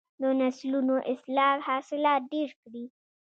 [0.21, 2.85] د نسلونو اصلاح حاصلات ډیر کړي.